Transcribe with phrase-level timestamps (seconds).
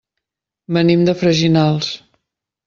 [0.77, 1.93] Venim de Freginals.